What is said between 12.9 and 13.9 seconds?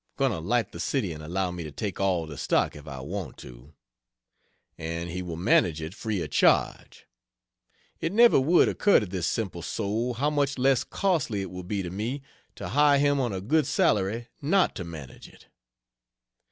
him on a good